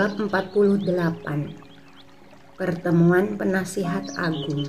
[0.00, 0.88] Bab 48
[2.56, 4.64] Pertemuan Penasihat Agung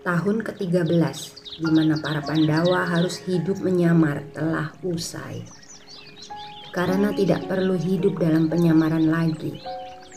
[0.00, 0.88] Tahun ke-13
[1.60, 5.44] di mana para Pandawa harus hidup menyamar telah usai.
[6.72, 9.60] Karena tidak perlu hidup dalam penyamaran lagi,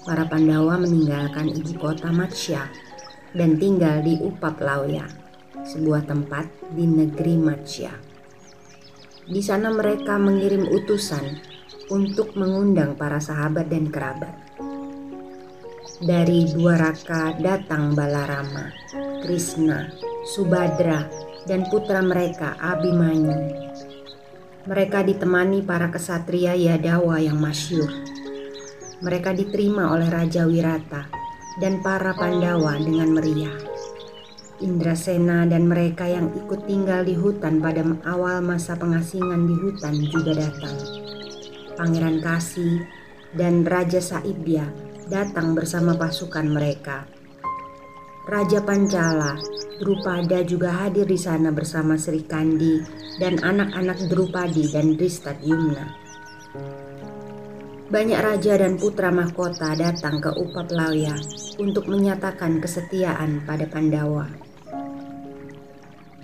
[0.07, 2.71] para Pandawa meninggalkan ibu kota Matsya
[3.35, 5.11] dan tinggal di Upap Lauya,
[5.67, 7.91] sebuah tempat di negeri Matsya.
[9.27, 11.51] Di sana mereka mengirim utusan
[11.91, 14.31] untuk mengundang para sahabat dan kerabat.
[16.03, 18.71] Dari dua raka datang Balarama,
[19.23, 19.91] Krishna,
[20.35, 21.07] Subadra,
[21.47, 23.35] dan putra mereka Abimanyu.
[24.63, 27.91] Mereka ditemani para kesatria Yadawa yang masyur.
[29.03, 31.11] Mereka diterima oleh Raja Wirata
[31.59, 33.59] dan para Pandawa dengan meriah.
[34.63, 40.39] Indrasena dan mereka yang ikut tinggal di hutan pada awal masa pengasingan di hutan juga
[40.39, 41.02] datang.
[41.75, 42.85] Pangeran Kasih,
[43.33, 44.69] dan Raja Saibya
[45.09, 47.05] datang bersama pasukan mereka.
[48.23, 49.35] Raja Pancala,
[49.83, 52.79] Drupada juga hadir di sana bersama Sri Kandi
[53.17, 55.89] dan anak-anak Drupadi dan Dristat Yumna.
[57.89, 61.13] Banyak raja dan putra mahkota datang ke Upaplaya
[61.57, 64.42] untuk menyatakan kesetiaan pada Pandawa.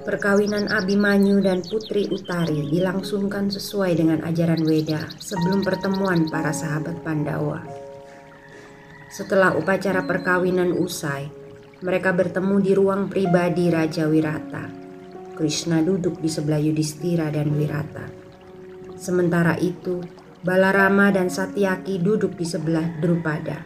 [0.09, 7.61] Perkawinan Abimanyu dan Putri Utari dilangsungkan sesuai dengan ajaran Weda sebelum pertemuan para sahabat Pandawa.
[9.13, 11.29] Setelah upacara perkawinan usai,
[11.85, 14.65] mereka bertemu di ruang pribadi Raja Wirata.
[15.37, 18.09] Krishna duduk di sebelah Yudhistira dan Wirata.
[18.97, 20.01] Sementara itu,
[20.41, 23.61] Balarama dan Satyaki duduk di sebelah Drupada.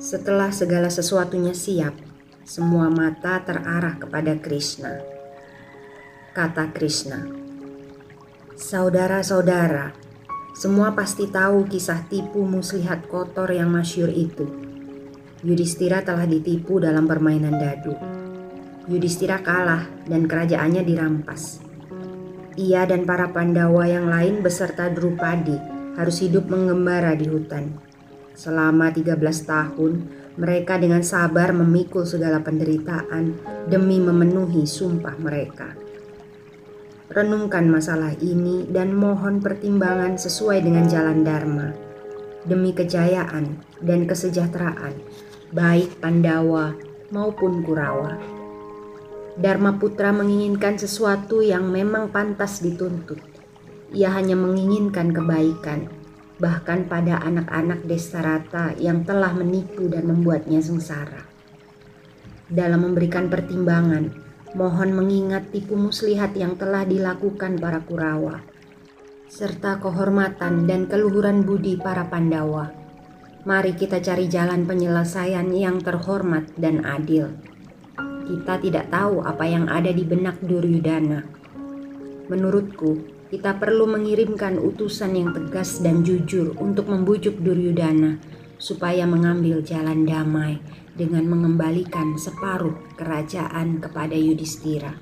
[0.00, 2.09] Setelah segala sesuatunya siap,
[2.44, 5.00] semua mata terarah kepada Krishna.
[6.32, 7.26] Kata Krishna,
[8.60, 9.96] Saudara-saudara,
[10.52, 14.44] semua pasti tahu kisah tipu muslihat kotor yang masyur itu.
[15.40, 17.96] Yudhistira telah ditipu dalam permainan dadu.
[18.84, 21.64] Yudhistira kalah dan kerajaannya dirampas.
[22.60, 25.56] Ia dan para Pandawa yang lain beserta Drupadi
[25.96, 27.72] harus hidup mengembara di hutan.
[28.36, 29.16] Selama 13
[29.48, 29.92] tahun,
[30.38, 33.34] mereka dengan sabar memikul segala penderitaan
[33.66, 35.74] demi memenuhi sumpah mereka.
[37.10, 41.74] Renungkan masalah ini dan mohon pertimbangan sesuai dengan jalan Dharma
[42.46, 44.94] demi kejayaan dan kesejahteraan
[45.50, 46.78] baik Pandawa
[47.10, 48.14] maupun Kurawa.
[49.34, 53.18] Dharma Putra menginginkan sesuatu yang memang pantas dituntut.
[53.90, 55.99] Ia hanya menginginkan kebaikan
[56.40, 61.28] bahkan pada anak-anak Destarata yang telah menipu dan membuatnya sengsara.
[62.50, 64.10] Dalam memberikan pertimbangan,
[64.56, 68.42] mohon mengingat tipu muslihat yang telah dilakukan para Kurawa,
[69.30, 72.74] serta kehormatan dan keluhuran budi para Pandawa.
[73.46, 77.30] Mari kita cari jalan penyelesaian yang terhormat dan adil.
[78.26, 81.24] Kita tidak tahu apa yang ada di benak Duryudana.
[82.28, 88.18] Menurutku, kita perlu mengirimkan utusan yang tegas dan jujur untuk membujuk Duryudana
[88.58, 90.58] supaya mengambil jalan damai
[90.98, 94.98] dengan mengembalikan separuh kerajaan kepada Yudhistira.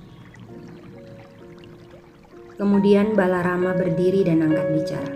[2.60, 5.14] Kemudian Balarama berdiri dan angkat bicara.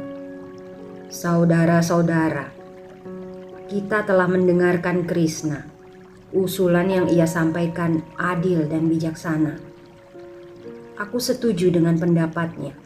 [1.12, 2.48] Saudara-saudara,
[3.68, 5.68] kita telah mendengarkan Krishna.
[6.32, 9.60] Usulan yang ia sampaikan adil dan bijaksana.
[10.96, 12.81] Aku setuju dengan pendapatnya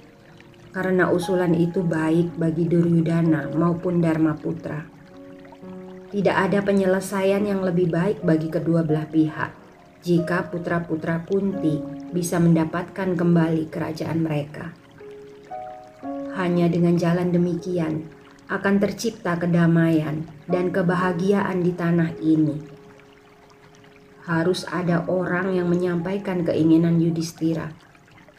[0.76, 4.84] karena usulan itu baik bagi Duryudana maupun Dharma Putra.
[6.12, 9.56] Tidak ada penyelesaian yang lebih baik bagi kedua belah pihak
[10.04, 11.80] jika putra-putra Kunti
[12.12, 14.76] bisa mendapatkan kembali kerajaan mereka.
[16.36, 18.12] Hanya dengan jalan demikian
[18.52, 22.60] akan tercipta kedamaian dan kebahagiaan di tanah ini.
[24.28, 27.72] Harus ada orang yang menyampaikan keinginan Yudhistira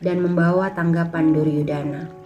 [0.05, 2.16] dan membawa tanggapan Duryudana.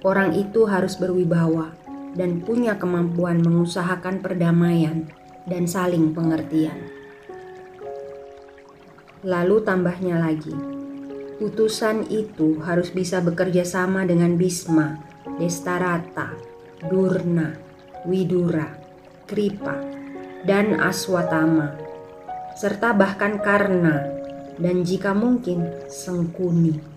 [0.00, 1.76] Orang itu harus berwibawa
[2.16, 5.06] dan punya kemampuan mengusahakan perdamaian
[5.44, 6.88] dan saling pengertian.
[9.20, 10.56] Lalu tambahnya lagi,
[11.44, 14.96] utusan itu harus bisa bekerja sama dengan Bisma,
[15.36, 16.32] Destarata,
[16.88, 17.52] Durna,
[18.08, 18.72] Widura,
[19.28, 19.76] Kripa,
[20.48, 21.76] dan Aswatama,
[22.56, 24.08] serta bahkan Karna,
[24.56, 26.89] dan jika mungkin Sengkuni.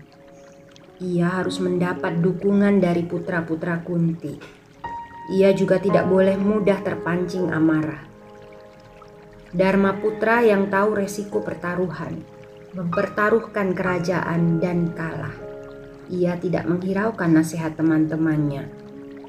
[1.02, 4.38] Ia harus mendapat dukungan dari putra-putra Kunti.
[5.34, 8.14] Ia juga tidak boleh mudah terpancing amarah
[9.54, 12.26] Dharma Putra yang tahu resiko pertaruhan,
[12.74, 15.30] mempertaruhkan kerajaan dan kalah.
[16.10, 18.66] Ia tidak menghiraukan nasihat teman-temannya,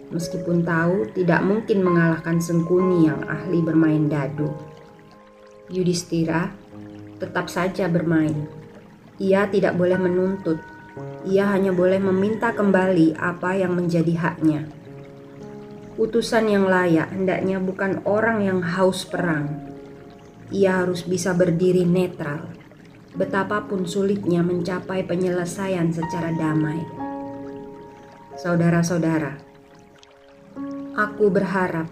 [0.09, 4.49] meskipun tahu tidak mungkin mengalahkan Sengkuni yang ahli bermain dadu.
[5.69, 6.49] Yudhistira
[7.21, 8.49] tetap saja bermain.
[9.21, 10.57] Ia tidak boleh menuntut,
[11.25, 14.69] ia hanya boleh meminta kembali apa yang menjadi haknya.
[15.95, 19.47] Utusan yang layak hendaknya bukan orang yang haus perang,
[20.51, 22.51] ia harus bisa berdiri netral,
[23.15, 26.83] betapapun sulitnya mencapai penyelesaian secara damai.
[28.35, 29.39] Saudara-saudara,
[30.99, 31.87] aku berharap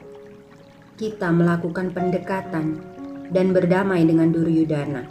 [0.99, 2.83] kita melakukan pendekatan
[3.31, 5.07] dan berdamai dengan Duryudana.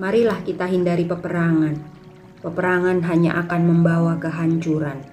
[0.00, 1.99] Marilah kita hindari peperangan.
[2.40, 5.04] Peperangan hanya akan membawa kehancuran.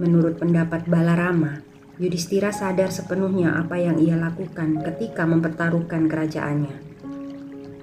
[0.00, 1.60] Menurut pendapat Balarama,
[2.00, 6.76] Yudhistira sadar sepenuhnya apa yang ia lakukan ketika mempertaruhkan kerajaannya.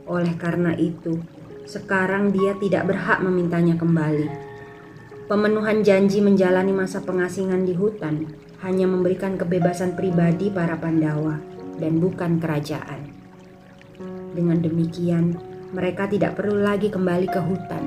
[0.09, 1.21] Oleh karena itu,
[1.69, 4.27] sekarang dia tidak berhak memintanya kembali.
[5.29, 8.25] Pemenuhan janji menjalani masa pengasingan di hutan
[8.65, 11.37] hanya memberikan kebebasan pribadi para Pandawa
[11.77, 13.13] dan bukan kerajaan.
[14.33, 15.37] Dengan demikian,
[15.71, 17.83] mereka tidak perlu lagi kembali ke hutan,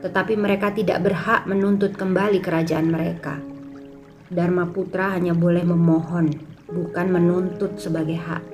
[0.00, 3.38] tetapi mereka tidak berhak menuntut kembali kerajaan mereka
[4.28, 6.28] Dharma Putra hanya boleh memohon,
[6.68, 8.44] bukan menuntut sebagai hak,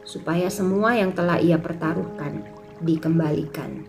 [0.00, 2.48] supaya semua yang telah ia pertaruhkan
[2.80, 3.84] dikembalikan.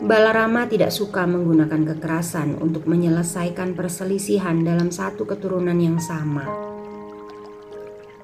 [0.00, 6.48] Balarama tidak suka menggunakan kekerasan untuk menyelesaikan perselisihan dalam satu keturunan yang sama.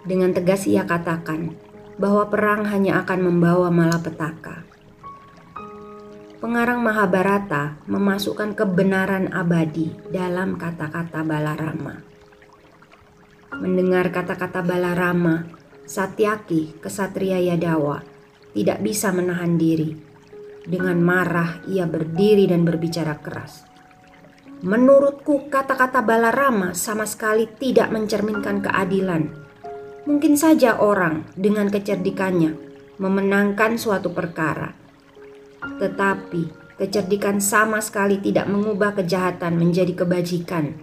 [0.00, 1.52] Dengan tegas ia katakan
[1.96, 4.66] bahwa perang hanya akan membawa malapetaka
[6.46, 12.04] pengarang Mahabharata memasukkan kebenaran abadi dalam kata-kata Balarama.
[13.56, 15.48] Mendengar kata-kata Balarama,
[15.88, 18.04] Satyaki, kesatria Yadawa,
[18.52, 19.96] tidak bisa menahan diri.
[20.62, 23.64] Dengan marah, ia berdiri dan berbicara keras.
[24.60, 29.45] Menurutku, kata-kata Balarama sama sekali tidak mencerminkan keadilan.
[30.06, 32.54] Mungkin saja orang dengan kecerdikannya
[32.96, 34.86] memenangkan suatu perkara
[35.76, 36.48] tetapi
[36.78, 40.76] kecerdikan sama sekali tidak mengubah kejahatan menjadi kebajikan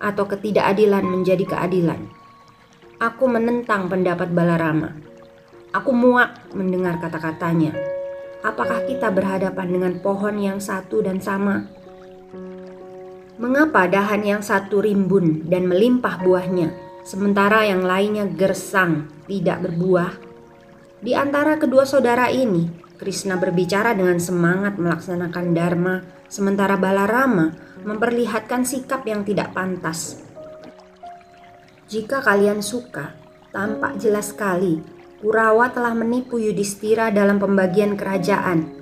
[0.00, 2.08] atau ketidakadilan menjadi keadilan.
[3.00, 4.96] Aku menentang pendapat Balarama.
[5.72, 7.72] Aku muak mendengar kata-katanya.
[8.40, 11.68] Apakah kita berhadapan dengan pohon yang satu dan sama?
[13.40, 16.72] Mengapa dahan yang satu rimbun dan melimpah buahnya,
[17.10, 20.14] sementara yang lainnya gersang, tidak berbuah?
[21.02, 27.50] Di antara kedua saudara ini, Krishna berbicara dengan semangat melaksanakan dharma, sementara Balarama
[27.82, 30.22] memperlihatkan sikap yang tidak pantas.
[31.90, 33.18] Jika kalian suka,
[33.50, 34.78] tampak jelas sekali
[35.20, 38.72] Kurawa telah menipu Yudhistira dalam pembagian kerajaan.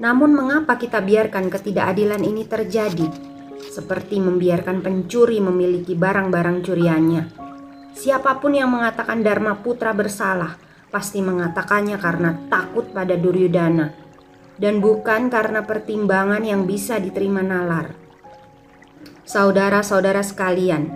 [0.00, 3.29] Namun mengapa kita biarkan ketidakadilan ini terjadi?
[3.70, 7.22] Seperti membiarkan pencuri memiliki barang-barang curiannya.
[7.94, 10.58] Siapa pun yang mengatakan Dharma Putra bersalah,
[10.90, 14.10] pasti mengatakannya karena takut pada Duryudana
[14.60, 17.96] dan bukan karena pertimbangan yang bisa diterima nalar.
[19.24, 20.90] Saudara-saudara sekalian,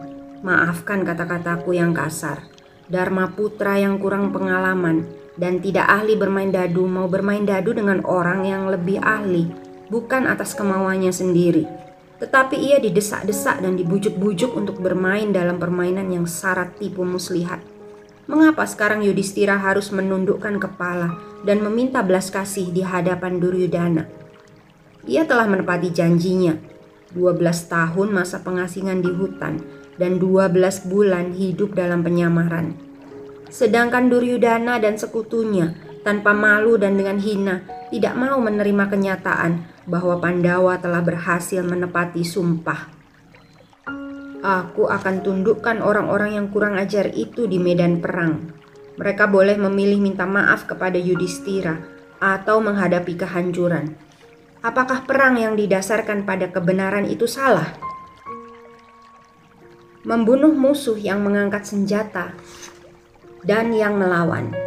[0.44, 2.44] maafkan kata-kataku yang kasar.
[2.84, 5.08] Dharma putra yang kurang pengalaman
[5.40, 9.48] dan tidak ahli bermain dadu mau bermain dadu dengan orang yang lebih ahli,
[9.88, 11.83] bukan atas kemauannya sendiri.
[12.22, 17.58] Tetapi ia didesak-desak dan dibujuk-bujuk untuk bermain dalam permainan yang syarat tipu muslihat.
[18.24, 24.08] Mengapa sekarang Yudhistira harus menundukkan kepala dan meminta belas kasih di hadapan Duryudana?
[25.04, 26.56] Ia telah menepati janjinya.
[27.12, 27.38] 12
[27.70, 29.60] tahun masa pengasingan di hutan
[30.00, 32.74] dan 12 bulan hidup dalam penyamaran.
[33.52, 40.80] Sedangkan Duryudana dan sekutunya tanpa malu dan dengan hina tidak mau menerima kenyataan bahwa Pandawa
[40.80, 42.92] telah berhasil menepati sumpah
[44.44, 48.52] Aku akan tundukkan orang-orang yang kurang ajar itu di medan perang.
[49.00, 51.80] Mereka boleh memilih minta maaf kepada Yudhistira
[52.20, 53.96] atau menghadapi kehancuran.
[54.60, 57.72] Apakah perang yang didasarkan pada kebenaran itu salah?
[60.04, 62.36] membunuh musuh yang mengangkat senjata,
[63.40, 64.63] dan yang melawan.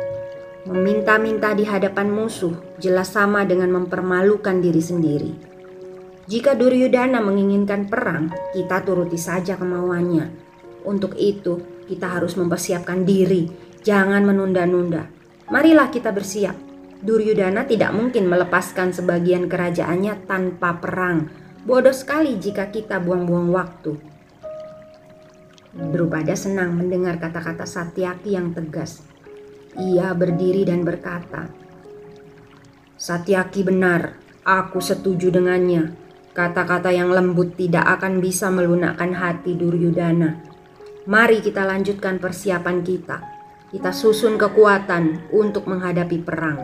[0.67, 5.31] Meminta-minta di hadapan musuh jelas sama dengan mempermalukan diri sendiri.
[6.27, 10.27] Jika Duryudana menginginkan perang, kita turuti saja kemauannya.
[10.83, 13.47] Untuk itu, kita harus mempersiapkan diri,
[13.79, 15.07] jangan menunda-nunda.
[15.47, 16.59] Marilah kita bersiap.
[16.99, 21.31] Duryudana tidak mungkin melepaskan sebagian kerajaannya tanpa perang.
[21.63, 23.95] Bodoh sekali jika kita buang-buang waktu.
[25.77, 29.07] Drupada senang mendengar kata-kata Satyaki yang tegas.
[29.77, 31.53] Ia berdiri dan berkata,
[32.97, 35.93] Satyaki benar, aku setuju dengannya.
[36.33, 40.41] Kata-kata yang lembut tidak akan bisa melunakkan hati Duryudana.
[41.05, 43.21] Mari kita lanjutkan persiapan kita.
[43.69, 46.57] Kita susun kekuatan untuk menghadapi perang.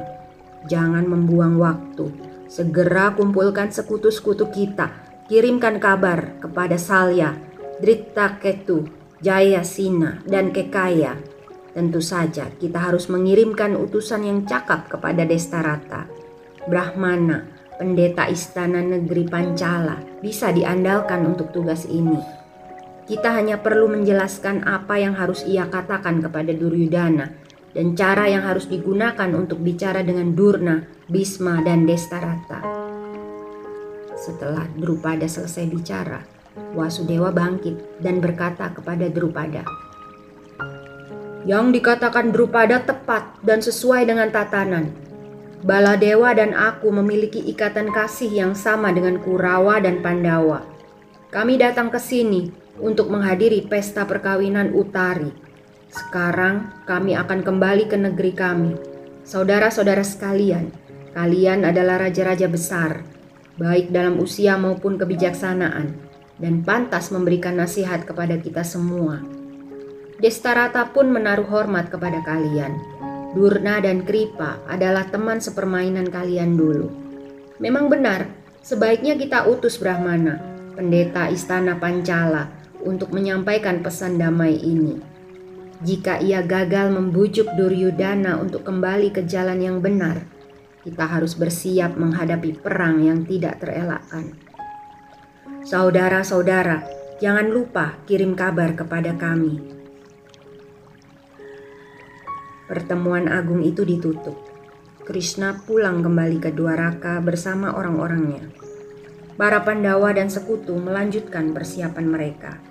[0.66, 2.10] Jangan membuang waktu.
[2.50, 4.90] Segera kumpulkan sekutu-sekutu kita.
[5.30, 7.38] Kirimkan kabar kepada Salya,
[7.78, 8.90] Drita Ketu,
[9.22, 11.33] Jaya Sina, dan Kekaya.
[11.74, 16.06] Tentu saja kita harus mengirimkan utusan yang cakap kepada Destarata.
[16.70, 17.50] Brahmana,
[17.82, 22.22] pendeta istana negeri Pancala, bisa diandalkan untuk tugas ini.
[23.04, 27.36] Kita hanya perlu menjelaskan apa yang harus ia katakan kepada Duryudana
[27.74, 32.64] dan cara yang harus digunakan untuk bicara dengan Durna, Bisma, dan Destarata.
[34.14, 36.24] Setelah Drupada selesai bicara,
[36.78, 39.66] Wasudewa bangkit dan berkata kepada Drupada,
[41.44, 44.96] Yang dikatakan Drupada tepat dan sesuai dengan tatanan.
[45.64, 50.64] Baladewa dan aku memiliki ikatan kasih yang sama dengan Kurawa dan Pandawa.
[51.32, 55.32] Kami datang ke sini untuk menghadiri pesta perkawinan Utari.
[55.88, 58.72] Sekarang kami akan kembali ke negeri kami.
[59.24, 60.72] Saudara-saudara sekalian,
[61.16, 63.08] kalian adalah raja-raja besar,
[63.56, 65.96] baik dalam usia maupun kebijaksanaan
[66.42, 69.43] dan pantas memberikan nasihat kepada kita semua.
[70.24, 72.80] Destarata pun menaruh hormat kepada kalian.
[73.36, 76.88] Durna dan Kripa adalah teman sepermainan kalian dulu.
[77.60, 78.32] Memang benar,
[78.64, 80.40] sebaiknya kita utus Brahmana,
[80.80, 82.48] pendeta istana Pancala,
[82.88, 84.96] untuk menyampaikan pesan damai ini.
[85.84, 90.24] Jika ia gagal membujuk Duryudana untuk kembali ke jalan yang benar,
[90.88, 94.32] kita harus bersiap menghadapi perang yang tidak terelakkan.
[95.68, 96.88] Saudara-saudara,
[97.20, 99.83] jangan lupa kirim kabar kepada kami.
[102.64, 104.40] Pertemuan agung itu ditutup.
[105.04, 108.48] Krishna pulang kembali ke Dwaraka bersama orang-orangnya.
[109.36, 112.62] Para Pandawa dan sekutu melanjutkan persiapan mereka.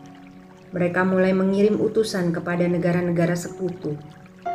[0.73, 4.01] Mereka mulai mengirim utusan kepada negara-negara sekutu,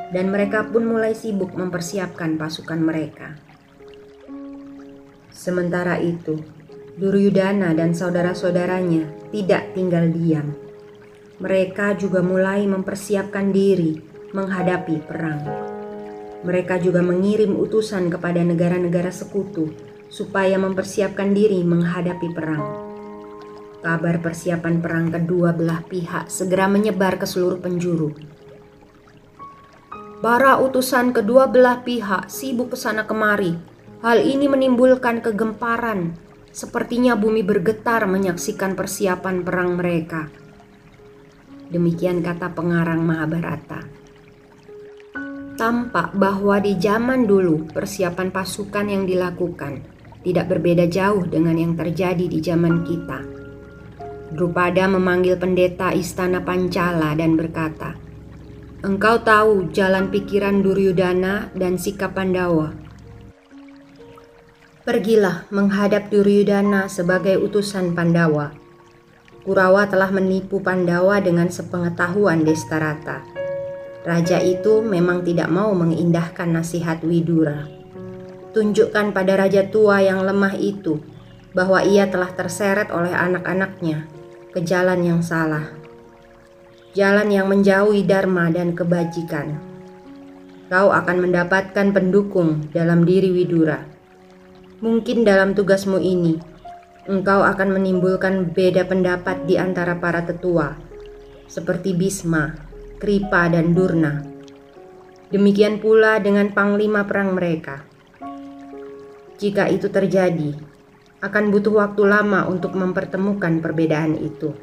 [0.10, 3.38] dan mereka pun mulai sibuk mempersiapkan pasukan mereka.
[5.30, 6.42] Sementara itu,
[6.98, 10.58] Duryudana dan saudara-saudaranya tidak tinggal diam.
[11.38, 14.02] Mereka juga mulai mempersiapkan diri
[14.38, 15.42] menghadapi perang.
[16.46, 19.74] Mereka juga mengirim utusan kepada negara-negara sekutu
[20.14, 22.62] supaya mempersiapkan diri menghadapi perang.
[23.82, 28.14] Kabar persiapan perang kedua belah pihak segera menyebar ke seluruh penjuru.
[30.22, 33.58] Para utusan kedua belah pihak sibuk ke sana kemari.
[34.06, 36.28] Hal ini menimbulkan kegemparan
[36.58, 40.26] Sepertinya bumi bergetar menyaksikan persiapan perang mereka.
[41.70, 43.86] Demikian kata pengarang Mahabharata.
[45.58, 49.82] Tampak bahwa di zaman dulu persiapan pasukan yang dilakukan
[50.22, 53.26] tidak berbeda jauh dengan yang terjadi di zaman kita.
[54.38, 57.98] Drupada memanggil pendeta istana Pancala dan berkata,
[58.86, 62.78] Engkau tahu jalan pikiran Duryudana dan sikap Pandawa
[64.88, 68.56] Pergilah menghadap Duryudana sebagai utusan Pandawa.
[69.44, 73.37] Kurawa telah menipu Pandawa dengan sepengetahuan Destarata.
[74.08, 77.68] Raja itu memang tidak mau mengindahkan nasihat Widura.
[78.56, 81.04] Tunjukkan pada raja tua yang lemah itu
[81.52, 84.08] bahwa ia telah terseret oleh anak-anaknya
[84.56, 85.68] ke jalan yang salah.
[86.96, 89.60] Jalan yang menjauhi dharma dan kebajikan.
[90.72, 93.98] Kau akan mendapatkan pendukung dalam diri Widura
[94.78, 96.38] Mungkin dalam tugasmu ini,
[97.10, 100.78] engkau akan menimbulkan beda pendapat di antara para tetua,
[101.50, 102.54] seperti Bisma,
[102.98, 104.26] Kripa, dan Durna.
[105.30, 107.86] Demikian pula dengan panglima perang mereka.
[109.38, 110.58] Jika itu terjadi,
[111.22, 114.58] akan butuh waktu lama untuk mempertemukan perbedaan itu.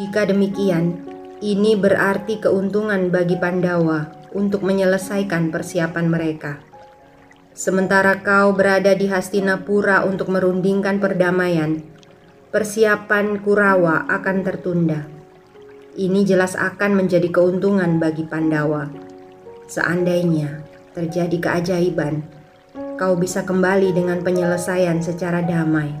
[0.00, 1.04] Jika demikian,
[1.44, 6.64] ini berarti keuntungan bagi Pandawa untuk menyelesaikan persiapan mereka.
[7.54, 11.84] Sementara kau berada di Hastinapura untuk merundingkan perdamaian,
[12.50, 15.06] persiapan Kurawa akan tertunda.
[15.94, 18.90] Ini jelas akan menjadi keuntungan bagi Pandawa.
[19.70, 22.26] Seandainya terjadi keajaiban,
[22.98, 25.94] kau bisa kembali dengan penyelesaian secara damai.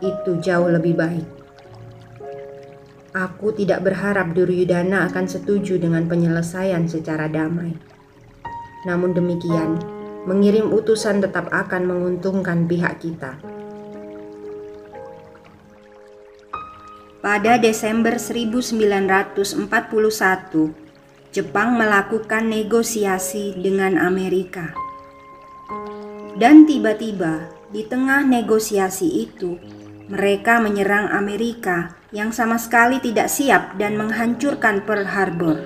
[0.00, 1.28] Itu jauh lebih baik.
[3.12, 7.76] Aku tidak berharap Duryudana akan setuju dengan penyelesaian secara damai.
[8.88, 9.76] Namun demikian,
[10.24, 13.36] mengirim utusan tetap akan menguntungkan pihak kita.
[17.24, 19.64] Pada Desember 1941,
[21.32, 24.76] Jepang melakukan negosiasi dengan Amerika.
[26.36, 29.56] Dan tiba-tiba di tengah negosiasi itu,
[30.04, 35.64] mereka menyerang Amerika yang sama sekali tidak siap dan menghancurkan Pearl Harbor.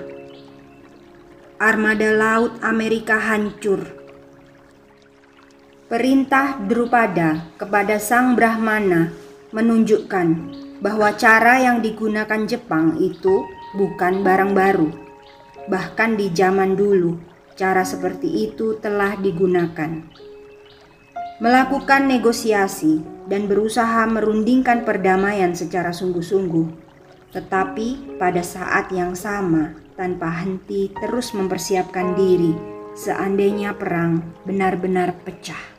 [1.59, 3.83] Armada laut Amerika hancur.
[5.91, 9.11] Perintah Drupada kepada Sang Brahmana
[9.51, 13.43] menunjukkan bahwa cara yang digunakan Jepang itu
[13.75, 14.89] bukan barang baru.
[15.67, 17.19] Bahkan di zaman dulu,
[17.59, 20.01] cara seperti itu telah digunakan.
[21.39, 26.67] Melakukan negosiasi dan berusaha merundingkan perdamaian secara sungguh-sungguh,
[27.31, 32.55] tetapi pada saat yang sama tanpa henti terus mempersiapkan diri
[32.95, 35.78] seandainya perang benar-benar pecah.